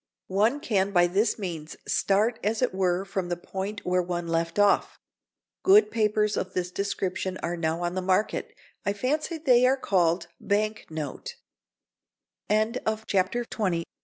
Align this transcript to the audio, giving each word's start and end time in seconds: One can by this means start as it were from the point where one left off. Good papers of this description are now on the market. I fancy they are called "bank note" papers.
One 0.33 0.59
can 0.61 0.89
by 0.89 1.05
this 1.05 1.37
means 1.37 1.75
start 1.87 2.39
as 2.43 2.63
it 2.63 2.73
were 2.73 3.05
from 3.05 3.29
the 3.29 3.37
point 3.37 3.85
where 3.85 4.01
one 4.01 4.27
left 4.27 4.57
off. 4.57 4.97
Good 5.61 5.91
papers 5.91 6.35
of 6.37 6.55
this 6.55 6.71
description 6.71 7.37
are 7.43 7.55
now 7.55 7.83
on 7.83 7.93
the 7.93 8.01
market. 8.01 8.55
I 8.83 8.93
fancy 8.93 9.37
they 9.37 9.63
are 9.67 9.77
called 9.77 10.25
"bank 10.39 10.87
note" 10.89 11.35
papers. 12.49 13.85